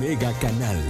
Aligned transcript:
Mega 0.00 0.32
Canal. 0.40 0.82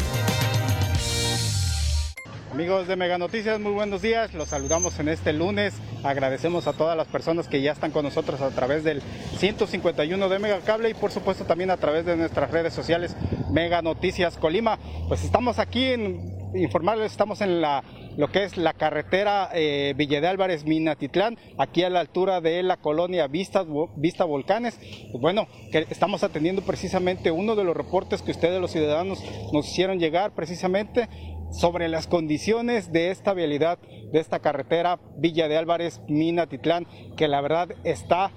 Amigos 2.50 2.88
de 2.88 2.96
Mega 2.96 3.18
Noticias, 3.18 3.60
muy 3.60 3.72
buenos 3.72 4.00
días. 4.00 4.32
Los 4.32 4.48
saludamos 4.48 4.98
en 5.00 5.10
este 5.10 5.34
lunes. 5.34 5.74
Agradecemos 6.02 6.66
a 6.66 6.72
todas 6.72 6.96
las 6.96 7.08
personas 7.08 7.46
que 7.46 7.60
ya 7.60 7.72
están 7.72 7.90
con 7.90 8.02
nosotros 8.02 8.40
a 8.40 8.48
través 8.48 8.84
del 8.84 9.02
151 9.36 10.28
de 10.30 10.38
Mega 10.38 10.60
Cable 10.60 10.88
y 10.88 10.94
por 10.94 11.10
supuesto 11.10 11.44
también 11.44 11.70
a 11.70 11.76
través 11.76 12.06
de 12.06 12.16
nuestras 12.16 12.50
redes 12.50 12.72
sociales 12.72 13.14
Mega 13.50 13.82
Noticias 13.82 14.38
Colima. 14.38 14.78
Pues 15.08 15.24
estamos 15.24 15.58
aquí 15.58 15.84
en 15.84 16.35
informarles, 16.58 17.12
estamos 17.12 17.40
en 17.40 17.60
la 17.60 17.82
lo 18.16 18.28
que 18.28 18.44
es 18.44 18.56
la 18.56 18.72
carretera 18.72 19.50
eh, 19.52 19.94
Villa 19.96 20.20
de 20.20 20.28
Álvarez 20.28 20.64
Minatitlán, 20.64 21.36
aquí 21.58 21.82
a 21.82 21.90
la 21.90 22.00
altura 22.00 22.40
de 22.40 22.62
la 22.62 22.78
colonia 22.78 23.26
Vista, 23.26 23.64
Vista 23.96 24.24
Volcanes. 24.24 24.78
Pues 25.12 25.20
bueno, 25.20 25.46
que 25.70 25.86
estamos 25.90 26.24
atendiendo 26.24 26.62
precisamente 26.62 27.30
uno 27.30 27.56
de 27.56 27.64
los 27.64 27.76
reportes 27.76 28.22
que 28.22 28.30
ustedes 28.30 28.60
los 28.60 28.72
ciudadanos 28.72 29.22
nos 29.52 29.68
hicieron 29.68 29.98
llegar 29.98 30.34
precisamente 30.34 31.08
sobre 31.50 31.88
las 31.88 32.06
condiciones 32.06 32.90
de 32.90 33.10
esta 33.10 33.34
vialidad, 33.34 33.78
de 34.12 34.18
esta 34.18 34.40
carretera 34.40 34.98
Villa 35.18 35.48
de 35.48 35.58
Álvarez 35.58 36.00
Minatitlán, 36.08 36.86
que 37.16 37.28
la 37.28 37.40
verdad 37.40 37.68
está 37.84 38.32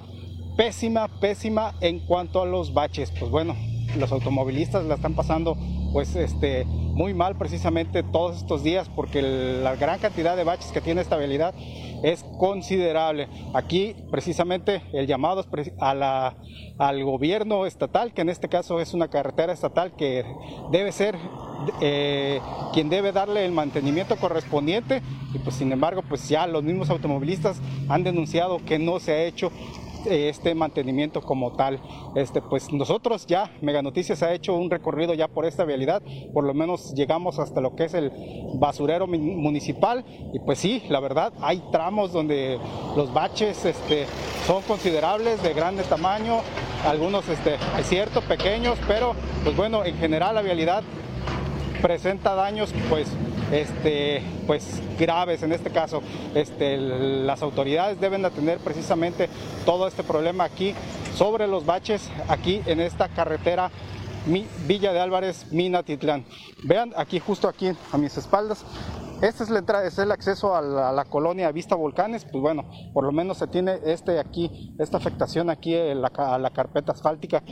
pésima, 0.57 1.07
pésima 1.19 1.75
en 1.81 2.05
cuanto 2.05 2.41
a 2.41 2.45
los 2.45 2.73
baches. 2.73 3.11
Pues 3.17 3.31
bueno, 3.31 3.55
los 3.97 4.11
automovilistas 4.11 4.83
la 4.85 4.95
están 4.95 5.15
pasando 5.15 5.57
pues 5.93 6.15
este 6.15 6.65
muy 6.99 7.13
mal 7.13 7.37
precisamente 7.37 8.03
todos 8.03 8.35
estos 8.35 8.61
días 8.61 8.89
porque 8.93 9.21
la 9.21 9.77
gran 9.77 9.99
cantidad 9.99 10.35
de 10.35 10.43
baches 10.43 10.73
que 10.73 10.81
tiene 10.81 10.99
esta 10.99 11.15
vialidad 11.15 11.55
es 12.03 12.25
considerable. 12.37 13.29
Aquí 13.53 13.95
precisamente 14.11 14.81
el 14.91 15.07
llamado 15.07 15.39
es 15.39 15.71
a 15.79 15.93
la, 15.93 16.35
al 16.77 17.01
gobierno 17.05 17.65
estatal, 17.65 18.13
que 18.13 18.19
en 18.19 18.27
este 18.27 18.49
caso 18.49 18.81
es 18.81 18.93
una 18.93 19.07
carretera 19.07 19.53
estatal 19.53 19.93
que 19.95 20.25
debe 20.73 20.91
ser 20.91 21.15
eh, 21.79 22.41
quien 22.73 22.89
debe 22.89 23.13
darle 23.13 23.45
el 23.45 23.53
mantenimiento 23.53 24.17
correspondiente 24.17 25.01
y 25.33 25.39
pues 25.39 25.55
sin 25.55 25.71
embargo 25.71 26.01
pues 26.01 26.27
ya 26.27 26.47
los 26.47 26.63
mismos 26.63 26.89
automovilistas 26.89 27.61
han 27.87 28.03
denunciado 28.03 28.59
que 28.65 28.77
no 28.77 28.99
se 28.99 29.13
ha 29.13 29.23
hecho 29.23 29.53
este 30.05 30.55
mantenimiento 30.55 31.21
como 31.21 31.53
tal. 31.53 31.79
Este, 32.15 32.41
pues 32.41 32.71
nosotros 32.71 33.25
ya, 33.27 33.51
Mega 33.61 33.81
Noticias 33.81 34.23
ha 34.23 34.33
hecho 34.33 34.55
un 34.55 34.69
recorrido 34.69 35.13
ya 35.13 35.27
por 35.27 35.45
esta 35.45 35.65
vialidad, 35.65 36.01
por 36.33 36.43
lo 36.43 36.53
menos 36.53 36.93
llegamos 36.93 37.39
hasta 37.39 37.61
lo 37.61 37.75
que 37.75 37.85
es 37.85 37.93
el 37.93 38.11
basurero 38.55 39.07
municipal. 39.07 40.05
Y 40.33 40.39
pues 40.39 40.59
sí, 40.59 40.83
la 40.89 40.99
verdad, 40.99 41.33
hay 41.41 41.61
tramos 41.71 42.11
donde 42.11 42.59
los 42.95 43.13
baches 43.13 43.65
este, 43.65 44.05
son 44.45 44.61
considerables, 44.63 45.41
de 45.43 45.53
grande 45.53 45.83
tamaño, 45.83 46.39
algunos 46.85 47.27
este, 47.27 47.55
es 47.77 47.87
cierto, 47.87 48.21
pequeños, 48.21 48.77
pero 48.87 49.13
pues 49.43 49.55
bueno, 49.55 49.83
en 49.85 49.95
general 49.95 50.35
la 50.35 50.41
vialidad 50.41 50.83
presenta 51.81 52.35
daños 52.35 52.73
pues 52.89 53.07
este, 53.51 54.21
pues 54.47 54.81
graves 54.97 55.43
en 55.43 55.51
este 55.51 55.69
caso. 55.69 56.01
Este, 56.35 56.77
las 56.77 57.41
autoridades 57.41 57.99
deben 57.99 58.25
atender 58.25 58.59
precisamente 58.59 59.29
todo 59.65 59.87
este 59.87 60.03
problema 60.03 60.43
aquí 60.43 60.73
sobre 61.15 61.47
los 61.47 61.65
baches 61.65 62.09
aquí 62.27 62.61
en 62.65 62.79
esta 62.79 63.09
carretera 63.09 63.71
Villa 64.67 64.93
de 64.93 64.99
Álvarez, 64.99 65.51
Minatitlán. 65.51 66.25
Vean 66.63 66.93
aquí 66.95 67.19
justo 67.19 67.47
aquí 67.47 67.71
a 67.91 67.97
mis 67.97 68.15
espaldas. 68.17 68.63
Esta 69.21 69.43
es 69.43 69.49
la 69.49 69.59
entrada, 69.59 69.85
es 69.85 69.97
el 69.97 70.11
acceso 70.11 70.55
a 70.55 70.61
la, 70.61 71.05
colonia 71.05 71.51
Vista 71.51 71.75
Volcanes. 71.75 72.25
Pues 72.25 72.41
bueno, 72.41 72.65
por 72.93 73.03
lo 73.03 73.11
menos 73.11 73.37
se 73.37 73.47
tiene 73.47 73.79
este 73.85 74.19
aquí, 74.19 74.73
esta 74.77 74.97
afectación 74.97 75.49
aquí 75.49 75.75
a 75.75 75.95
la 75.95 76.49
carpeta 76.51 76.91
asfáltica 76.91 77.43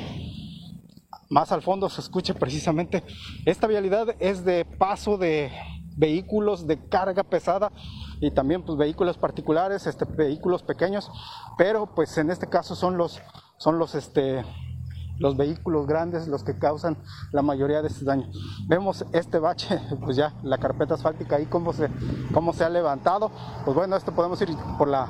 más 1.29 1.51
al 1.51 1.62
fondo 1.62 1.90
se 1.90 2.01
escucha 2.01 2.34
precisamente. 2.34 3.03
Esta 3.45 3.68
vialidad 3.68 4.16
es 4.19 4.45
de 4.45 4.66
paso 4.66 5.18
de 5.18 5.51
vehículos 5.97 6.68
de 6.68 6.78
carga 6.88 7.23
pesada 7.23 7.72
y 8.22 8.31
también 8.31 8.63
pues 8.63 8.78
vehículos 8.78 9.18
particulares, 9.18 9.88
este, 9.88 10.06
vehículos 10.06 10.63
pequeños, 10.63 11.09
pero 11.57 11.88
pues 11.95 12.18
en 12.18 12.29
este 12.29 12.47
caso 12.47 12.75
son 12.75 12.97
los, 12.97 13.19
son 13.57 13.79
los, 13.79 13.95
este, 13.95 14.45
los 15.18 15.35
vehículos 15.35 15.88
grandes 15.88 16.28
los 16.28 16.44
que 16.44 16.57
causan 16.57 16.97
la 17.31 17.41
mayoría 17.41 17.81
de 17.81 17.88
este 17.88 18.06
daño. 18.06 18.29
Vemos 18.68 19.06
este 19.12 19.39
bache, 19.39 19.79
pues 20.06 20.16
ya 20.16 20.34
la 20.44 20.59
carpeta 20.59 20.94
asfáltica 20.94 21.38
ahí 21.38 21.47
cómo 21.47 21.74
se, 21.74 21.89
cómo 22.31 22.53
se 22.53 22.63
ha 22.63 22.69
levantado, 22.69 23.31
pues 23.66 23.75
bueno, 23.75 23.95
esto 23.95 24.13
podemos 24.13 24.39
ir 24.41 24.50
por 24.78 24.88
la 24.88 25.07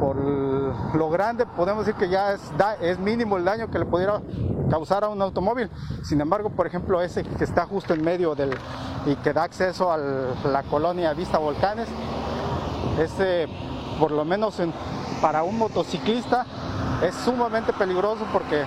por 0.00 0.16
lo 0.16 1.10
grande 1.10 1.46
podemos 1.46 1.86
decir 1.86 1.96
que 1.96 2.08
ya 2.08 2.32
es, 2.32 2.40
es 2.80 2.98
mínimo 2.98 3.36
el 3.36 3.44
daño 3.44 3.70
que 3.70 3.78
le 3.78 3.86
pudiera 3.86 4.20
causar 4.72 5.04
a 5.04 5.10
un 5.10 5.20
automóvil. 5.20 5.68
Sin 6.02 6.18
embargo, 6.22 6.48
por 6.48 6.66
ejemplo, 6.66 7.02
ese 7.02 7.24
que 7.24 7.44
está 7.44 7.66
justo 7.66 7.92
en 7.92 8.02
medio 8.02 8.34
del 8.34 8.56
y 9.04 9.16
que 9.16 9.34
da 9.34 9.42
acceso 9.42 9.92
a 9.92 9.98
la 9.98 10.62
colonia 10.62 11.12
Vista 11.12 11.36
Volcanes, 11.36 11.88
ese 12.98 13.48
por 14.00 14.12
lo 14.12 14.24
menos 14.24 14.56
para 15.20 15.42
un 15.42 15.58
motociclista 15.58 16.46
es 17.06 17.14
sumamente 17.16 17.74
peligroso 17.74 18.24
porque 18.32 18.64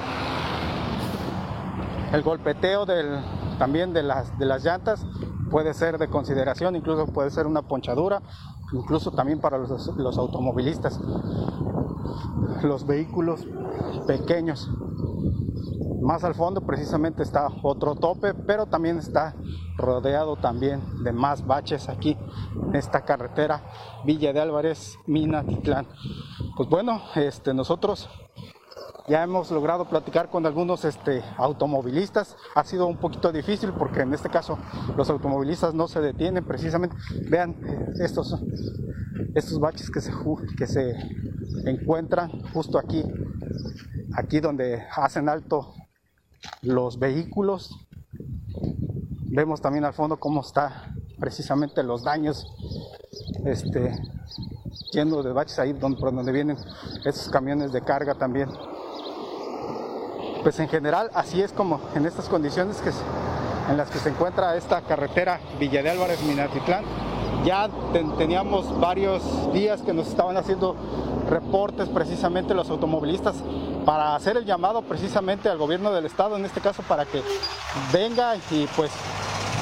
el 2.14 2.22
golpeteo 2.22 2.86
también 3.58 3.92
de 3.92 4.04
las, 4.04 4.38
de 4.38 4.46
las 4.46 4.64
llantas 4.64 5.08
puede 5.50 5.74
ser 5.74 5.98
de 5.98 6.08
consideración, 6.08 6.76
incluso 6.76 7.08
puede 7.08 7.32
ser 7.32 7.48
una 7.48 7.64
ponchadura, 7.64 8.22
incluso 8.74 9.10
también 9.10 9.40
para 9.40 9.58
los, 9.58 9.88
los 9.98 10.18
automovilistas. 10.20 11.00
Los 12.62 12.86
vehículos 12.86 13.48
pequeños. 14.06 14.70
Más 16.06 16.24
al 16.24 16.36
fondo 16.36 16.62
precisamente 16.62 17.24
está 17.24 17.48
otro 17.64 17.96
tope, 17.96 18.36
pero 18.36 18.68
también 18.68 19.00
está 19.00 19.34
rodeado 19.76 20.36
también 20.36 21.04
de 21.04 21.12
más 21.12 21.48
baches 21.48 21.90
aquí 21.90 22.16
en 22.68 22.76
esta 22.76 23.02
carretera 23.02 23.64
Villa 24.06 24.32
de 24.32 24.40
Álvarez, 24.40 25.00
Minatitlán. 25.08 25.88
Pues 26.56 26.70
bueno, 26.70 27.02
este, 27.16 27.56
nosotros 27.56 28.08
ya 29.08 29.24
hemos 29.24 29.50
logrado 29.50 29.86
platicar 29.90 30.30
con 30.30 30.46
algunos 30.46 30.86
este, 30.86 31.24
automovilistas. 31.38 32.38
Ha 32.54 32.64
sido 32.64 32.86
un 32.86 32.98
poquito 32.98 33.32
difícil 33.32 33.74
porque 33.74 34.02
en 34.02 34.14
este 34.14 34.30
caso 34.30 34.60
los 34.96 35.10
automovilistas 35.10 35.74
no 35.74 35.88
se 35.88 36.02
detienen 36.02 36.46
precisamente. 36.46 36.96
Vean 37.32 37.56
estos, 38.00 38.40
estos 39.34 39.60
baches 39.60 39.90
que 39.90 40.02
se, 40.02 40.12
que 40.56 40.68
se 40.68 40.94
encuentran 41.66 42.30
justo 42.54 42.78
aquí, 42.78 43.04
aquí 44.14 44.40
donde 44.40 44.84
hacen 44.96 45.30
alto 45.30 45.74
los 46.62 47.00
vehículos. 47.00 47.88
Vemos 49.28 49.62
también 49.62 49.86
al 49.86 49.94
fondo 49.94 50.18
cómo 50.18 50.42
está 50.42 50.94
precisamente 51.20 51.84
los 51.84 52.04
daños 52.04 52.48
este, 53.46 53.96
llenos 54.92 55.24
de 55.24 55.32
baches 55.32 55.60
ahí 55.60 55.74
donde, 55.74 56.00
por 56.00 56.14
donde 56.14 56.32
vienen 56.32 56.58
esos 57.06 57.30
camiones 57.30 57.72
de 57.72 57.82
carga 57.82 58.16
también 58.16 58.50
pues 60.44 60.60
en 60.60 60.68
general 60.68 61.10
así 61.14 61.42
es 61.42 61.54
como 61.54 61.80
en 61.96 62.06
estas 62.06 62.28
condiciones 62.28 62.78
que 62.82 62.92
en 63.70 63.78
las 63.78 63.90
que 63.90 64.00
se 64.00 64.10
encuentra 64.10 64.56
esta 64.56 64.82
carretera 64.82 65.40
Villa 65.60 65.82
de 65.82 65.90
Álvarez 65.90 66.22
Minatitlán. 66.24 66.84
Ya 67.46 67.70
teníamos 68.18 68.80
varios 68.80 69.24
días 69.54 69.82
que 69.82 69.94
nos 69.94 70.08
estaban 70.08 70.38
haciendo 70.38 70.76
reportes 71.30 71.90
precisamente 71.90 72.54
los 72.54 72.70
automovilistas 72.70 73.36
para 73.86 74.16
hacer 74.16 74.38
el 74.38 74.46
llamado 74.46 74.82
precisamente 74.82 75.48
al 75.48 75.58
gobierno 75.58 75.92
del 75.92 76.06
estado, 76.06 76.36
en 76.36 76.46
este 76.46 76.60
caso 76.60 76.84
para 76.84 77.06
que 77.06 77.22
venga 77.94 78.36
y 78.52 78.68
pues 78.76 78.92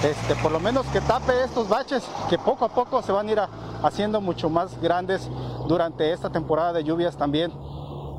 este, 0.04 0.36
por 0.42 0.52
lo 0.52 0.60
menos 0.60 0.86
que 0.88 1.02
tape 1.02 1.44
estos 1.44 1.70
baches 1.70 2.04
que 2.30 2.38
poco 2.38 2.66
a 2.66 2.70
poco 2.70 3.02
se 3.02 3.12
van 3.12 3.28
a 3.28 3.32
ir 3.32 3.42
haciendo 3.84 4.22
mucho 4.22 4.50
más 4.50 4.80
grandes 4.82 5.30
durante 5.68 6.12
esta 6.12 6.30
temporada 6.30 6.74
de 6.74 6.84
lluvias 6.84 7.18
también 7.18 7.52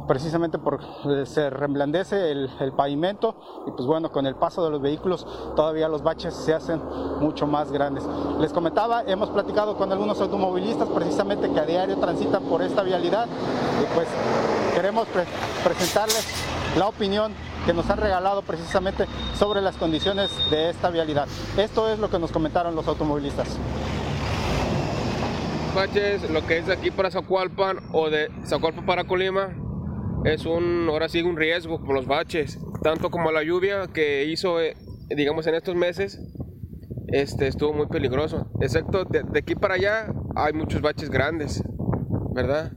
precisamente 0.07 0.59
porque 0.59 0.85
eh, 1.07 1.27
se 1.27 1.51
reblandece 1.51 2.31
el, 2.31 2.73
pavimento 2.77 3.37
y 3.67 3.71
pues 3.71 3.87
bueno, 3.87 4.11
con 4.11 4.27
el 4.27 4.35
paso 4.35 4.65
de 4.65 4.71
los 4.71 4.81
vehículos 4.81 5.27
todavía 5.57 5.89
los 5.89 6.03
baches 6.03 6.35
se 6.35 6.53
hacen 6.53 6.81
mucho 7.21 7.47
más 7.47 7.71
grandes. 7.71 8.05
Les 8.39 8.53
comentaba, 8.53 9.03
hemos 9.07 9.31
platicado 9.31 9.77
con 9.77 9.91
algunos 9.93 10.21
automovilistas 10.21 10.89
precisamente 10.89 11.51
que 11.51 11.61
a 11.61 11.65
diario 11.65 11.97
transitan 11.97 12.43
por 12.45 12.63
esta 12.63 12.83
vialidad 12.83 13.27
y 13.83 13.95
pues 13.95 14.09
queremos 14.75 15.07
presentarles 15.63 16.27
la 16.77 16.89
opinión 16.89 17.33
que 17.65 17.73
nos 17.73 17.89
han 17.89 17.99
regalado 17.99 18.43
precisamente 18.43 19.07
sobre 19.39 19.61
las 19.61 19.77
condiciones 19.77 20.31
de 20.51 20.71
esta 20.71 20.91
vialidad. 20.91 21.29
Esto 21.57 21.89
es 21.89 21.99
lo 21.99 22.11
que 22.11 22.19
nos 22.19 22.33
comentaron 22.33 22.75
los 22.75 22.87
automovilistas. 22.89 23.57
Baches, 25.75 26.31
lo 26.31 26.47
que 26.47 26.59
es 26.59 26.67
de 26.67 26.73
aquí 26.73 26.91
para 26.91 27.11
Zacualpan 27.11 27.79
o 27.93 28.11
de 28.11 28.31
Zacualpan 28.47 28.87
para 28.87 29.05
Colima, 29.05 29.49
es 30.25 30.47
un, 30.47 30.87
ahora 30.89 31.09
sí, 31.09 31.23
un 31.23 31.37
riesgo 31.37 31.83
por 31.83 31.95
los 31.95 32.07
baches, 32.07 32.59
tanto 32.83 33.11
como 33.11 33.31
la 33.31 33.43
lluvia 33.43 33.89
que 33.93 34.25
hizo, 34.25 34.61
eh, 34.61 34.77
digamos, 35.11 35.47
en 35.47 35.55
estos 35.55 35.75
meses, 35.75 36.21
este, 37.09 37.47
estuvo 37.47 37.73
muy 37.73 37.87
peligroso. 37.87 38.47
Excepto 38.61 39.05
de, 39.05 39.25
aquí 39.39 39.55
para 39.55 39.75
allá 39.75 40.13
hay 40.35 40.53
muchos 40.53 40.81
baches 40.81 41.11
grandes, 41.11 41.63
¿verdad? 42.33 42.73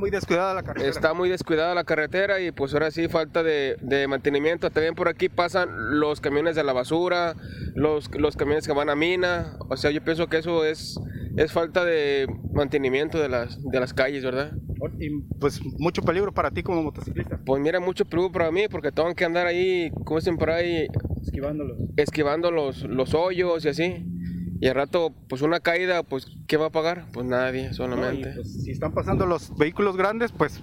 Está 0.00 0.06
muy 0.06 0.10
descuidada 0.10 0.54
la 0.54 0.62
carretera. 0.62 0.90
Está 0.90 1.14
muy 1.14 1.28
descuidada 1.28 1.74
la 1.74 1.84
carretera 1.84 2.40
y 2.40 2.52
pues 2.52 2.72
ahora 2.72 2.90
sí 2.90 3.08
falta 3.08 3.42
de, 3.42 3.76
de 3.80 4.08
mantenimiento. 4.08 4.70
También 4.70 4.94
por 4.94 5.08
aquí 5.08 5.28
pasan 5.28 6.00
los 6.00 6.20
camiones 6.20 6.56
de 6.56 6.64
la 6.64 6.72
basura, 6.72 7.34
los, 7.74 8.10
los 8.16 8.36
camiones 8.36 8.66
que 8.66 8.72
van 8.72 8.90
a 8.90 8.96
mina. 8.96 9.56
O 9.68 9.76
sea, 9.76 9.90
yo 9.90 10.02
pienso 10.02 10.28
que 10.28 10.38
eso 10.38 10.64
es, 10.64 10.98
es 11.36 11.52
falta 11.52 11.84
de 11.84 12.26
mantenimiento 12.52 13.18
de 13.18 13.28
las, 13.28 13.62
de 13.62 13.80
las 13.80 13.94
calles, 13.94 14.24
¿verdad? 14.24 14.52
Y 14.98 15.10
pues 15.38 15.60
mucho 15.78 16.02
peligro 16.02 16.32
para 16.32 16.50
ti 16.50 16.62
como 16.62 16.82
motociclista. 16.82 17.40
Pues 17.44 17.60
mira, 17.60 17.80
mucho 17.80 18.04
peligro 18.04 18.32
para 18.32 18.50
mí 18.50 18.68
porque 18.68 18.90
tengo 18.92 19.14
que 19.14 19.24
andar 19.24 19.46
ahí, 19.46 19.90
como 20.04 20.18
dicen 20.18 20.38
por 20.38 20.50
ahí, 20.50 20.88
esquivándolos. 21.22 21.78
Esquivando 21.96 22.50
los, 22.50 22.82
los 22.84 23.14
hoyos 23.14 23.64
y 23.64 23.68
así. 23.68 24.06
Y 24.60 24.68
al 24.68 24.74
rato, 24.74 25.10
pues 25.28 25.40
una 25.40 25.60
caída, 25.60 26.02
pues 26.02 26.26
¿qué 26.46 26.58
va 26.58 26.66
a 26.66 26.70
pagar? 26.70 27.06
Pues 27.14 27.24
nadie, 27.24 27.72
solamente. 27.72 28.32
Pues, 28.34 28.62
si 28.62 28.70
están 28.70 28.92
pasando 28.92 29.24
los 29.24 29.56
vehículos 29.56 29.96
grandes, 29.96 30.32
pues 30.32 30.60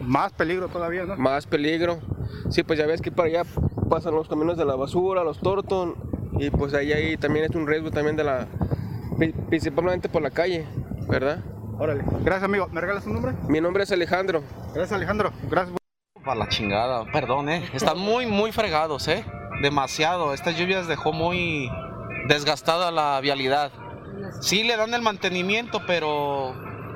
más 0.00 0.32
peligro 0.32 0.66
todavía, 0.66 1.04
¿no? 1.04 1.16
Más 1.16 1.46
peligro. 1.46 2.00
Sí, 2.50 2.64
pues 2.64 2.80
ya 2.80 2.86
ves 2.86 3.00
que 3.00 3.12
para 3.12 3.28
allá 3.28 3.42
pasan 3.88 4.16
los 4.16 4.28
caminos 4.28 4.58
de 4.58 4.64
la 4.64 4.74
basura, 4.74 5.22
los 5.22 5.38
torton, 5.38 5.94
y 6.40 6.50
pues 6.50 6.74
ahí, 6.74 6.92
ahí 6.92 7.16
también 7.16 7.44
es 7.44 7.52
un 7.52 7.68
riesgo 7.68 7.92
también 7.92 8.16
de 8.16 8.24
la, 8.24 8.48
principalmente 9.48 10.08
por 10.08 10.20
la 10.20 10.30
calle, 10.30 10.66
¿verdad? 11.08 11.44
Órale. 11.78 12.02
Gracias, 12.24 12.42
amigo. 12.42 12.66
¿Me 12.72 12.80
regalas 12.80 13.06
un 13.06 13.14
nombre? 13.14 13.34
Mi 13.48 13.60
nombre 13.60 13.84
es 13.84 13.92
Alejandro. 13.92 14.42
Gracias, 14.74 14.92
Alejandro. 14.92 15.32
Gracias. 15.48 15.78
Para 16.24 16.34
la 16.34 16.48
chingada, 16.48 17.04
perdón, 17.12 17.48
eh. 17.50 17.62
Están 17.72 17.98
muy, 17.98 18.26
muy 18.26 18.50
fregados, 18.50 19.06
eh. 19.06 19.24
Demasiado. 19.62 20.34
Estas 20.34 20.56
lluvias 20.58 20.88
dejó 20.88 21.12
muy 21.12 21.70
desgastada 22.28 22.90
la 22.90 23.20
vialidad. 23.20 23.70
Sí 24.40 24.62
le 24.62 24.76
dan 24.76 24.94
el 24.94 25.02
mantenimiento, 25.02 25.82
pero 25.86 26.54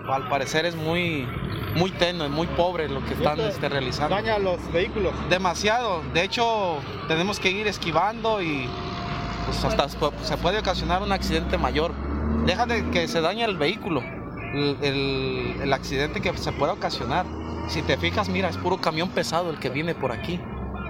al 0.09 0.29
parecer 0.29 0.67
es 0.67 0.77
muy, 0.77 1.27
muy 1.75 1.91
tenue, 1.91 2.29
muy 2.29 2.47
pobre 2.47 2.89
lo 2.89 3.05
que 3.05 3.15
están 3.15 3.41
este, 3.41 3.69
realizando. 3.69 4.15
Daña 4.15 4.39
los 4.39 4.61
vehículos. 4.73 5.13
Demasiado. 5.29 6.03
De 6.13 6.23
hecho, 6.23 6.79
tenemos 7.09 7.41
que 7.41 7.51
ir 7.51 7.67
esquivando 7.67 8.43
y 8.43 8.69
pues 9.47 9.65
hasta 9.65 9.89
se 9.89 10.37
puede 10.37 10.59
ocasionar 10.59 11.03
un 11.03 11.13
accidente 11.13 11.59
mayor. 11.59 11.93
Deja 12.45 12.67
de 12.67 12.89
que 12.91 13.09
se 13.09 13.21
dañe 13.21 13.45
el 13.45 13.57
vehículo 13.57 14.03
el, 14.57 15.73
accidente 15.73 16.21
que 16.21 16.37
se 16.37 16.53
puede 16.53 16.73
ocasionar. 16.73 17.27
Si 17.69 17.83
te 17.83 17.97
fijas, 17.97 18.29
mira, 18.29 18.49
es 18.49 18.57
puro 18.57 18.81
camión 18.81 19.09
pesado 19.11 19.51
el 19.51 19.59
que 19.59 19.71
viene 19.71 19.95
por 19.95 20.13
aquí. 20.13 20.41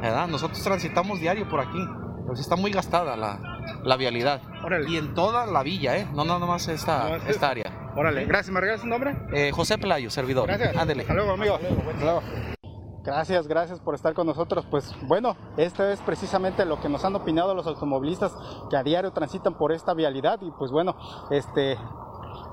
¿verdad? 0.01 0.29
Nosotros 0.29 0.63
transitamos 0.63 1.21
diario 1.21 1.49
por 1.49 1.61
aquí. 1.61 1.83
Pero 2.23 2.35
está 2.35 2.57
muy 2.57 2.71
gastada 2.71 3.17
la, 3.17 3.39
vialidad. 3.97 4.41
Y 4.89 4.97
en 4.97 5.15
toda 5.15 5.47
la 5.47 5.63
villa, 5.63 5.97
¿eh? 5.97 6.09
No 6.15 6.25
nada 6.25 6.45
más 6.47 6.69
esta, 6.69 7.17
esta 7.29 7.49
área. 7.49 7.93
Órale, 7.97 8.25
gracias. 8.27 8.53
¿Me 8.53 8.61
regalas 8.61 8.83
su 8.83 8.87
nombre? 8.87 9.17
Eh, 9.33 9.51
José 9.53 9.79
Pelayo, 9.79 10.11
servidor. 10.11 10.47
Gracias. 10.47 10.77
Ándele. 10.77 11.03
Hasta 11.03 11.15
luego, 11.15 11.33
amigo. 11.33 11.59
Gracias, 13.05 13.47
gracias 13.47 13.79
por 13.79 13.95
estar 13.95 14.15
con 14.15 14.27
nosotros. 14.27 14.67
Pues 14.69 14.93
bueno, 15.03 15.37
esto 15.57 15.89
es 15.89 16.01
precisamente 16.01 16.65
lo 16.65 16.81
que 16.81 16.89
nos 16.89 17.05
han 17.05 17.15
opinado 17.15 17.55
los 17.55 17.67
automovilistas 17.67 18.33
que 18.69 18.77
a 18.77 18.83
diario 18.83 19.13
transitan 19.13 19.57
por 19.57 19.71
esta 19.71 19.95
vialidad 19.95 20.41
y 20.43 20.51
pues 20.51 20.73
bueno, 20.73 20.97
este 21.31 21.79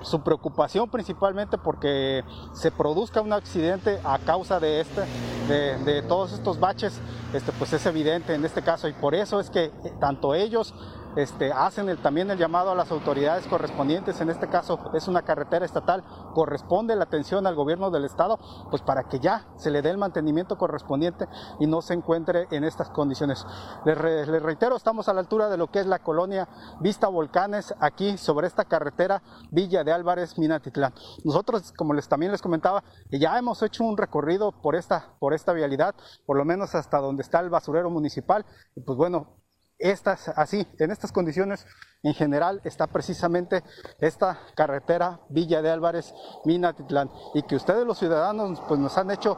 su 0.03 0.21
preocupación 0.21 0.89
principalmente 0.89 1.57
porque 1.57 2.23
se 2.53 2.71
produzca 2.71 3.21
un 3.21 3.33
accidente 3.33 3.99
a 4.03 4.19
causa 4.19 4.59
de 4.59 4.81
este, 4.81 5.01
de, 5.47 6.01
todos 6.03 6.33
estos 6.33 6.59
baches, 6.59 6.99
este, 7.33 7.51
pues 7.53 7.73
es 7.73 7.85
evidente 7.85 8.33
en 8.33 8.45
este 8.45 8.61
caso 8.61 8.87
y 8.87 8.93
por 8.93 9.15
eso 9.15 9.39
es 9.39 9.49
que 9.49 9.71
tanto 9.99 10.35
ellos 10.35 10.73
este, 11.15 11.51
hacen 11.51 11.89
el, 11.89 11.97
también 11.99 12.29
el 12.31 12.37
llamado 12.37 12.71
a 12.71 12.75
las 12.75 12.91
autoridades 12.91 13.45
correspondientes, 13.47 14.19
en 14.21 14.29
este 14.29 14.47
caso 14.47 14.79
es 14.93 15.07
una 15.07 15.21
carretera 15.21 15.65
estatal, 15.65 16.03
corresponde 16.33 16.95
la 16.95 17.03
atención 17.03 17.45
al 17.47 17.55
gobierno 17.55 17.91
del 17.91 18.05
estado, 18.05 18.39
pues 18.69 18.81
para 18.81 19.03
que 19.03 19.19
ya 19.19 19.47
se 19.55 19.71
le 19.71 19.81
dé 19.81 19.89
el 19.89 19.97
mantenimiento 19.97 20.57
correspondiente 20.57 21.27
y 21.59 21.67
no 21.67 21.81
se 21.81 21.93
encuentre 21.93 22.47
en 22.51 22.63
estas 22.63 22.89
condiciones. 22.89 23.45
Les, 23.85 23.97
reitero, 23.97 24.75
estamos 24.75 25.07
a 25.09 25.13
la 25.13 25.21
altura 25.21 25.49
de 25.49 25.57
lo 25.57 25.67
que 25.67 25.79
es 25.79 25.85
la 25.85 25.99
colonia 25.99 26.47
Vista 26.79 27.07
Volcanes, 27.07 27.73
aquí 27.79 28.17
sobre 28.17 28.47
esta 28.47 28.65
carretera 28.65 29.21
Villa 29.51 29.83
de 29.83 29.91
Álvarez, 29.91 30.37
Minatitlán. 30.37 30.93
Nosotros, 31.23 31.73
como 31.73 31.93
les 31.93 32.07
también 32.07 32.31
les 32.31 32.41
comentaba, 32.41 32.83
ya 33.11 33.37
hemos 33.37 33.61
hecho 33.61 33.83
un 33.83 33.97
recorrido 33.97 34.51
por 34.51 34.75
esta, 34.75 35.15
por 35.19 35.33
esta 35.33 35.53
vialidad, 35.53 35.95
por 36.25 36.37
lo 36.37 36.45
menos 36.45 36.75
hasta 36.75 36.99
donde 36.99 37.23
está 37.23 37.39
el 37.39 37.49
basurero 37.49 37.89
municipal, 37.89 38.45
y 38.75 38.81
pues 38.81 38.97
bueno, 38.97 39.42
estas, 39.83 40.29
así, 40.29 40.65
en 40.79 40.91
estas 40.91 41.11
condiciones, 41.11 41.67
en 42.03 42.13
general, 42.13 42.61
está 42.63 42.87
precisamente 42.87 43.63
esta 43.99 44.39
carretera 44.55 45.19
Villa 45.29 45.61
de 45.61 45.69
Álvarez, 45.69 46.13
Minatitlán, 46.45 47.09
y 47.33 47.43
que 47.43 47.57
ustedes 47.57 47.85
los 47.85 47.99
ciudadanos 47.99 48.61
pues, 48.67 48.79
nos 48.79 48.97
han 48.97 49.11
hecho 49.11 49.37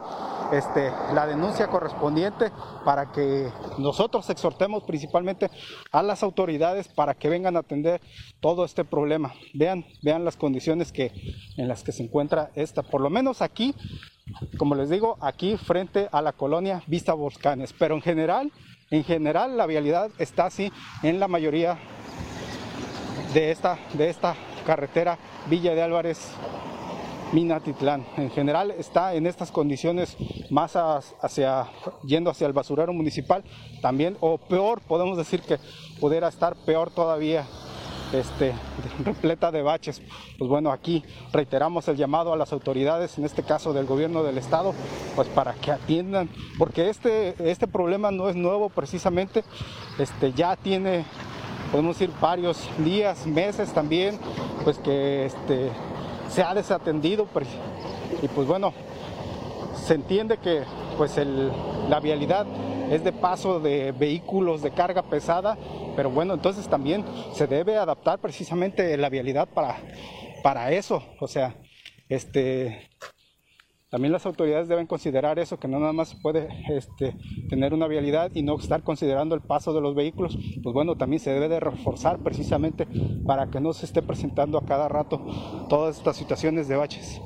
este, 0.52 0.92
la 1.12 1.26
denuncia 1.26 1.66
correspondiente 1.66 2.52
para 2.84 3.10
que 3.10 3.50
nosotros 3.78 4.30
exhortemos 4.30 4.84
principalmente 4.84 5.50
a 5.90 6.02
las 6.02 6.22
autoridades 6.22 6.88
para 6.88 7.14
que 7.14 7.28
vengan 7.28 7.56
a 7.56 7.60
atender 7.60 8.00
todo 8.40 8.64
este 8.64 8.84
problema. 8.84 9.34
Vean, 9.52 9.84
vean 10.02 10.24
las 10.24 10.36
condiciones 10.36 10.92
que, 10.92 11.12
en 11.56 11.66
las 11.66 11.82
que 11.82 11.92
se 11.92 12.04
encuentra 12.04 12.50
esta, 12.54 12.82
por 12.82 13.00
lo 13.00 13.10
menos 13.10 13.42
aquí, 13.42 13.74
como 14.58 14.76
les 14.76 14.90
digo, 14.90 15.18
aquí 15.20 15.56
frente 15.56 16.08
a 16.12 16.22
la 16.22 16.32
colonia 16.32 16.82
Vista 16.86 17.14
Volcanes, 17.14 17.72
pero 17.72 17.96
en 17.96 18.02
general 18.02 18.52
en 18.90 19.04
general 19.04 19.56
la 19.56 19.66
vialidad 19.66 20.10
está 20.18 20.46
así 20.46 20.72
en 21.02 21.18
la 21.18 21.28
mayoría 21.28 21.78
de 23.34 23.50
esta, 23.50 23.78
de 23.94 24.08
esta 24.08 24.34
carretera 24.64 25.18
Villa 25.48 25.74
de 25.74 25.82
Álvarez 25.82 26.30
Minatitlán. 27.32 28.06
En 28.16 28.30
general 28.30 28.70
está 28.72 29.14
en 29.14 29.26
estas 29.26 29.50
condiciones 29.50 30.16
más 30.50 30.76
hacia 30.76 31.66
yendo 32.04 32.30
hacia 32.30 32.46
el 32.46 32.52
basurero 32.52 32.92
municipal 32.92 33.42
también 33.82 34.16
o 34.20 34.38
peor, 34.38 34.80
podemos 34.80 35.16
decir 35.18 35.42
que 35.42 35.58
pudiera 36.00 36.28
estar 36.28 36.54
peor 36.64 36.90
todavía 36.90 37.44
este, 38.12 38.54
repleta 39.04 39.50
de 39.50 39.62
baches. 39.62 40.02
Pues 40.38 40.48
bueno, 40.48 40.72
aquí 40.72 41.04
reiteramos 41.32 41.88
el 41.88 41.96
llamado 41.96 42.32
a 42.32 42.36
las 42.36 42.52
autoridades, 42.52 43.18
en 43.18 43.24
este 43.24 43.42
caso 43.42 43.72
del 43.72 43.86
gobierno 43.86 44.22
del 44.22 44.38
estado, 44.38 44.74
pues 45.14 45.28
para 45.28 45.54
que 45.54 45.72
atiendan, 45.72 46.28
porque 46.58 46.88
este, 46.88 47.34
este 47.50 47.66
problema 47.66 48.10
no 48.10 48.28
es 48.28 48.36
nuevo 48.36 48.68
precisamente, 48.68 49.44
este, 49.98 50.32
ya 50.32 50.56
tiene, 50.56 51.04
podemos 51.70 51.98
decir, 51.98 52.14
varios 52.20 52.68
días, 52.78 53.26
meses 53.26 53.72
también, 53.72 54.18
pues 54.64 54.78
que 54.78 55.26
este, 55.26 55.70
se 56.28 56.42
ha 56.42 56.54
desatendido 56.54 57.28
y 58.22 58.28
pues 58.28 58.46
bueno, 58.46 58.72
se 59.74 59.94
entiende 59.94 60.38
que 60.38 60.64
pues 60.96 61.18
el, 61.18 61.52
la 61.88 62.00
vialidad 62.00 62.46
es 62.90 63.04
de 63.04 63.12
paso 63.12 63.60
de 63.60 63.92
vehículos 63.92 64.62
de 64.62 64.70
carga 64.70 65.02
pesada, 65.02 65.56
pero 65.96 66.10
bueno, 66.10 66.34
entonces 66.34 66.68
también 66.68 67.04
se 67.32 67.46
debe 67.46 67.76
adaptar 67.76 68.20
precisamente 68.20 68.96
la 68.96 69.08
vialidad 69.08 69.48
para, 69.48 69.78
para 70.42 70.70
eso, 70.70 71.02
o 71.20 71.26
sea, 71.26 71.56
este, 72.08 72.90
también 73.88 74.12
las 74.12 74.26
autoridades 74.26 74.68
deben 74.68 74.86
considerar 74.86 75.38
eso, 75.38 75.58
que 75.58 75.68
no 75.68 75.80
nada 75.80 75.92
más 75.92 76.14
puede 76.22 76.48
este, 76.68 77.16
tener 77.48 77.72
una 77.72 77.86
vialidad 77.86 78.30
y 78.34 78.42
no 78.42 78.58
estar 78.58 78.82
considerando 78.82 79.34
el 79.34 79.40
paso 79.40 79.72
de 79.72 79.80
los 79.80 79.94
vehículos, 79.94 80.36
pues 80.62 80.74
bueno, 80.74 80.96
también 80.96 81.20
se 81.20 81.32
debe 81.32 81.48
de 81.48 81.60
reforzar 81.60 82.18
precisamente 82.18 82.86
para 83.24 83.46
que 83.50 83.60
no 83.60 83.72
se 83.72 83.86
esté 83.86 84.02
presentando 84.02 84.58
a 84.58 84.66
cada 84.66 84.88
rato 84.88 85.24
todas 85.68 85.96
estas 85.96 86.16
situaciones 86.16 86.68
de 86.68 86.76
baches. 86.76 87.20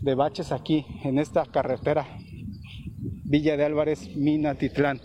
de 0.00 0.14
baches 0.14 0.52
aquí 0.52 0.84
en 1.04 1.18
esta 1.18 1.46
carretera 1.46 2.06
Villa 3.32 3.56
de 3.56 3.64
Álvarez, 3.64 4.14
Minatitlán. 4.14 5.00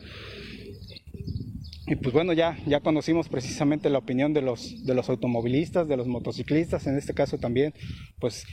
Y 1.89 1.95
pues 1.95 2.13
bueno, 2.13 2.33
ya, 2.33 2.57
ya 2.65 2.81
conocimos 2.81 3.29
precisamente 3.29 3.89
la 3.89 3.99
opinión 3.99 4.33
de 4.33 4.41
los, 4.41 4.85
de 4.85 4.93
los 4.93 5.09
automovilistas, 5.09 5.87
de 5.87 5.95
los 5.95 6.05
motociclistas, 6.05 6.85
en 6.85 6.97
este 6.97 7.13
caso 7.13 7.37
también, 7.37 7.73
pues 8.19 8.45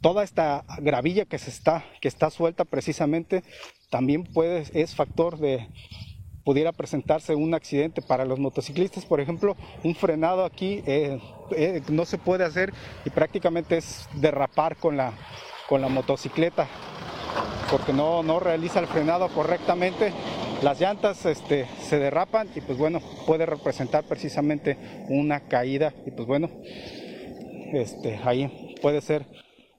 toda 0.00 0.24
esta 0.24 0.64
gravilla 0.80 1.24
que 1.24 1.38
se 1.38 1.50
está, 1.50 1.84
que 2.00 2.08
está 2.08 2.30
suelta 2.30 2.64
precisamente, 2.64 3.44
también 3.90 4.24
puede, 4.24 4.64
es 4.74 4.96
factor 4.96 5.38
de, 5.38 5.68
pudiera 6.44 6.72
presentarse 6.72 7.36
un 7.36 7.54
accidente 7.54 8.02
para 8.02 8.24
los 8.24 8.40
motociclistas, 8.40 9.06
por 9.06 9.20
ejemplo, 9.20 9.56
un 9.84 9.94
frenado 9.94 10.44
aquí 10.44 10.82
eh, 10.84 11.20
eh, 11.56 11.82
no 11.90 12.04
se 12.04 12.18
puede 12.18 12.42
hacer 12.42 12.72
y 13.04 13.10
prácticamente 13.10 13.76
es 13.76 14.08
derrapar 14.14 14.74
con 14.74 14.96
la, 14.96 15.12
con 15.68 15.80
la 15.80 15.88
motocicleta 15.88 16.66
porque 17.70 17.92
no, 17.92 18.24
no 18.24 18.40
realiza 18.40 18.80
el 18.80 18.88
frenado 18.88 19.28
correctamente 19.28 20.12
las 20.62 20.78
llantas 20.78 21.24
este, 21.24 21.66
se 21.80 21.98
derrapan 21.98 22.48
y 22.54 22.60
pues 22.60 22.76
bueno, 22.76 23.00
puede 23.26 23.46
representar 23.46 24.04
precisamente 24.04 24.76
una 25.08 25.40
caída 25.40 25.94
y 26.04 26.10
pues 26.10 26.26
bueno, 26.26 26.50
este, 27.72 28.20
ahí 28.24 28.76
puede 28.82 29.00
ser 29.00 29.26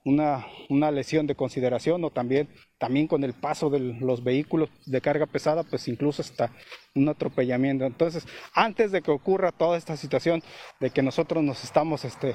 una, 0.04 0.46
una, 0.68 0.90
lesión 0.90 1.28
de 1.28 1.36
consideración 1.36 2.02
o 2.04 2.10
también, 2.10 2.48
también 2.78 3.06
con 3.06 3.22
el 3.22 3.34
paso 3.34 3.70
de 3.70 3.78
los 3.78 4.24
vehículos 4.24 4.70
de 4.86 5.00
carga 5.00 5.26
pesada, 5.26 5.62
pues 5.62 5.86
incluso 5.86 6.22
hasta 6.22 6.50
un 6.96 7.08
atropellamiento. 7.08 7.84
Entonces, 7.84 8.26
antes 8.52 8.90
de 8.90 9.02
que 9.02 9.12
ocurra 9.12 9.52
toda 9.52 9.78
esta 9.78 9.96
situación 9.96 10.42
de 10.80 10.90
que 10.90 11.02
nosotros 11.02 11.44
nos 11.44 11.62
estamos 11.62 12.04
este, 12.04 12.34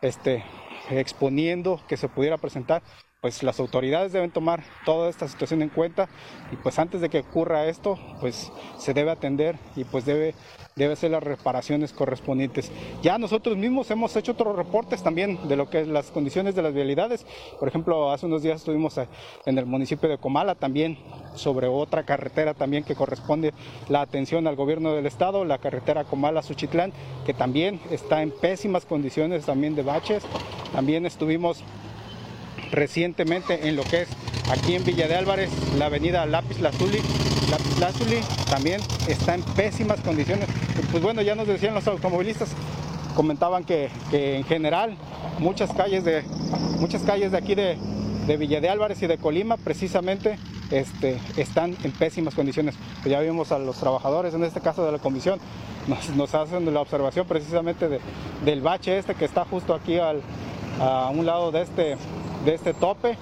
este, 0.00 0.42
exponiendo 0.90 1.82
que 1.86 1.98
se 1.98 2.08
pudiera 2.08 2.38
presentar, 2.38 2.82
pues 3.26 3.42
las 3.42 3.58
autoridades 3.58 4.12
deben 4.12 4.30
tomar 4.30 4.62
toda 4.84 5.10
esta 5.10 5.26
situación 5.26 5.60
en 5.60 5.68
cuenta 5.68 6.08
y 6.52 6.54
pues 6.54 6.78
antes 6.78 7.00
de 7.00 7.08
que 7.08 7.18
ocurra 7.18 7.66
esto, 7.66 7.98
pues 8.20 8.52
se 8.78 8.94
debe 8.94 9.10
atender 9.10 9.56
y 9.74 9.82
pues 9.82 10.04
debe, 10.04 10.36
debe 10.76 10.92
hacer 10.92 11.10
las 11.10 11.24
reparaciones 11.24 11.92
correspondientes. 11.92 12.70
Ya 13.02 13.18
nosotros 13.18 13.56
mismos 13.56 13.90
hemos 13.90 14.14
hecho 14.14 14.30
otros 14.30 14.54
reportes 14.54 15.02
también 15.02 15.48
de 15.48 15.56
lo 15.56 15.68
que 15.68 15.80
es 15.80 15.88
las 15.88 16.12
condiciones 16.12 16.54
de 16.54 16.62
las 16.62 16.72
vialidades. 16.72 17.26
Por 17.58 17.66
ejemplo, 17.66 18.12
hace 18.12 18.26
unos 18.26 18.44
días 18.44 18.60
estuvimos 18.60 18.96
en 19.44 19.58
el 19.58 19.66
municipio 19.66 20.08
de 20.08 20.18
Comala 20.18 20.54
también 20.54 20.96
sobre 21.34 21.66
otra 21.66 22.04
carretera 22.04 22.54
también 22.54 22.84
que 22.84 22.94
corresponde 22.94 23.54
la 23.88 24.02
atención 24.02 24.46
al 24.46 24.54
gobierno 24.54 24.92
del 24.92 25.06
estado, 25.06 25.44
la 25.44 25.58
carretera 25.58 26.04
Comala-Suchitlán, 26.04 26.92
que 27.26 27.34
también 27.34 27.80
está 27.90 28.22
en 28.22 28.30
pésimas 28.30 28.86
condiciones 28.86 29.46
también 29.46 29.74
de 29.74 29.82
baches. 29.82 30.22
También 30.72 31.06
estuvimos 31.06 31.64
recientemente 32.72 33.68
en 33.68 33.76
lo 33.76 33.82
que 33.82 34.02
es 34.02 34.08
aquí 34.50 34.74
en 34.74 34.84
Villa 34.84 35.08
de 35.08 35.16
Álvarez, 35.16 35.50
la 35.78 35.86
avenida 35.86 36.26
Lápiz 36.26 36.60
Lazuli. 36.60 36.98
Lápiz 37.50 37.78
Lazuli 37.78 38.20
también 38.48 38.80
está 39.08 39.34
en 39.34 39.42
pésimas 39.42 40.00
condiciones. 40.00 40.48
Pues 40.90 41.02
bueno, 41.02 41.22
ya 41.22 41.34
nos 41.34 41.46
decían 41.46 41.74
los 41.74 41.86
automovilistas, 41.86 42.50
comentaban 43.14 43.64
que, 43.64 43.90
en 44.12 44.44
general 44.44 44.96
muchas 45.38 45.72
calles 45.72 46.04
de, 46.04 46.22
muchas 46.80 47.02
calles 47.02 47.32
de 47.32 47.38
aquí 47.38 47.54
de, 47.54 47.76
Villa 48.38 48.60
de 48.60 48.68
Álvarez 48.68 49.00
y 49.02 49.06
de 49.06 49.18
Colima 49.18 49.56
precisamente 49.56 50.36
este, 50.72 51.18
están 51.36 51.76
en 51.84 51.92
pésimas 51.92 52.34
condiciones. 52.34 52.74
Pues 53.02 53.12
ya 53.12 53.20
vimos 53.20 53.52
a 53.52 53.58
los 53.58 53.76
trabajadores, 53.76 54.34
en 54.34 54.42
este 54.42 54.60
caso 54.60 54.84
de 54.84 54.92
la 54.92 54.98
comisión, 54.98 55.38
nos, 56.16 56.34
hacen 56.34 56.72
la 56.72 56.80
observación 56.80 57.26
precisamente 57.26 58.00
del 58.44 58.60
bache 58.60 58.98
este 58.98 59.14
que 59.14 59.24
está 59.24 59.44
justo 59.44 59.74
aquí 59.74 59.98
al, 59.98 60.20
a 60.80 61.10
un 61.10 61.24
lado 61.24 61.52
de 61.52 61.62
este, 61.62 61.96
de 62.46 62.54
este 62.54 62.72
tope. 62.72 63.18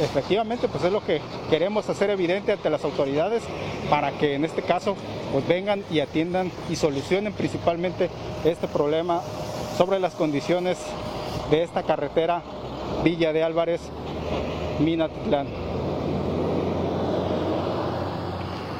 Efectivamente, 0.00 0.68
pues 0.68 0.84
es 0.84 0.92
lo 0.92 1.04
que 1.04 1.20
queremos 1.50 1.88
hacer 1.90 2.08
evidente 2.10 2.52
ante 2.52 2.70
las 2.70 2.84
autoridades 2.84 3.42
para 3.90 4.12
que 4.12 4.34
en 4.34 4.44
este 4.44 4.62
caso 4.62 4.96
pues 5.32 5.46
vengan 5.46 5.82
y 5.90 6.00
atiendan 6.00 6.50
y 6.70 6.76
solucionen 6.76 7.32
principalmente 7.32 8.08
este 8.44 8.68
problema 8.68 9.20
sobre 9.76 9.98
las 9.98 10.14
condiciones 10.14 10.78
de 11.50 11.62
esta 11.62 11.82
carretera 11.82 12.42
Villa 13.02 13.32
de 13.32 13.42
Álvarez, 13.42 13.80
Minatitlán. 14.78 15.48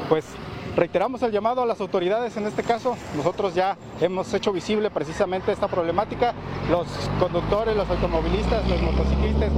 Pues 0.08 0.26
Reiteramos 0.74 1.22
el 1.22 1.32
llamado 1.32 1.62
a 1.62 1.66
las 1.66 1.80
autoridades 1.82 2.36
en 2.38 2.46
este 2.46 2.62
caso. 2.62 2.96
Nosotros 3.14 3.54
ya 3.54 3.76
hemos 4.00 4.32
hecho 4.32 4.52
visible 4.52 4.90
precisamente 4.90 5.52
esta 5.52 5.68
problemática. 5.68 6.32
Los 6.70 6.86
conductores, 7.20 7.76
los 7.76 7.88
automovilistas, 7.90 8.66
los 8.68 8.80
motociclistas 8.80 9.50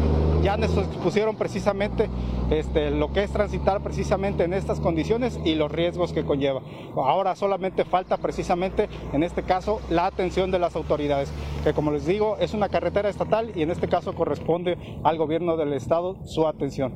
ya 0.43 0.59
nos 0.59 0.77
expusieron 0.77 1.37
precisamente 1.37 2.11
este, 2.51 2.91
lo 2.91 3.13
que 3.13 3.23
es 3.23 3.31
transitar 3.31 3.81
precisamente 3.83 4.45
en 4.45 4.53
estas 4.53 4.79
condiciones 4.79 5.41
y 5.43 5.55
los 5.55 5.73
riesgos 5.73 6.13
que 6.13 6.25
conlleva. 6.25 6.61
Ahora 6.97 7.35
solamente 7.35 7.87
falta 7.87 8.19
precisamente 8.19 8.89
en 9.15 9.23
este 9.23 9.43
caso 9.43 9.81
la 9.89 10.05
atención 10.05 10.51
de 10.51 10.59
las 10.59 10.77
autoridades, 10.77 11.33
que 11.63 11.73
como 11.73 11.93
les 11.93 12.05
digo 12.05 12.37
es 12.41 12.53
una 12.53 12.69
carretera 12.69 13.09
estatal 13.09 13.53
y 13.55 13.63
en 13.63 13.71
este 13.71 13.89
caso 13.89 14.15
corresponde 14.15 14.77
al 15.03 15.17
gobierno 15.17 15.57
del 15.57 15.73
estado 15.73 16.19
su 16.27 16.47
atención. 16.47 16.93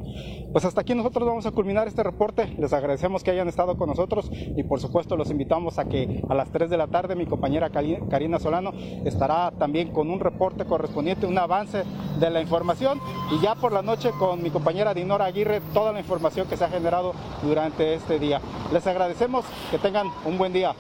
Pues 0.53 0.67
hasta 0.67 0.83
aquí 0.83 0.95
nosotros 0.95 1.27
vamos 1.27 1.47
a 1.47 1.51
culminar 1.51 1.89
este 1.89 2.03
reporte. 2.03 2.55
Les 2.59 2.75
agradecemos 2.75 3.25
que 3.25 3.31
hayan 3.31 3.49
estado 3.49 3.79
con 3.79 3.89
nosotros 3.89 4.08
y 4.57 4.63
por 4.63 4.81
supuesto 4.81 5.17
los 5.17 5.31
invitamos 5.31 5.79
a 5.79 5.85
que 5.85 6.23
a 6.29 6.35
las 6.35 6.51
3 6.51 6.71
de 6.71 6.77
la 6.77 6.87
tarde 6.87 7.15
mi 7.15 7.27
compañera 7.27 7.71
Karina 7.71 8.39
Solano 8.39 8.73
estará 9.05 9.51
también 9.53 9.93
con 9.93 10.11
un 10.11 10.21
reporte 10.21 10.65
correspondiente, 10.65 11.27
un 11.27 11.39
avance 11.39 11.85
de 12.19 12.31
la 12.31 12.41
información 12.41 13.01
y 13.31 13.43
ya 13.43 13.55
por 13.55 13.73
la 13.73 13.83
noche 13.83 14.11
con 14.19 14.43
mi 14.43 14.51
compañera 14.51 14.95
Dinora 14.95 15.27
Aguirre 15.27 15.61
toda 15.73 15.93
la 15.93 16.01
información 16.01 16.49
que 16.49 16.57
se 16.57 16.65
ha 16.65 16.69
generado 16.69 17.13
durante 17.43 17.95
este 17.95 18.19
día. 18.19 18.41
Les 18.73 18.87
agradecemos, 18.87 19.45
que 19.71 19.79
tengan 19.79 20.09
un 20.25 20.39
buen 20.39 20.53
día. 20.53 20.75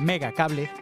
Mega 0.00 0.32
Cable 0.32 0.81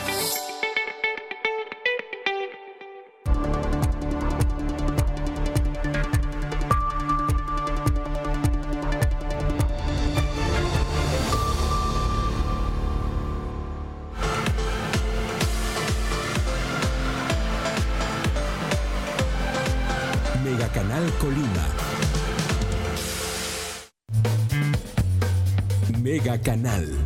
Canal. 26.37 27.00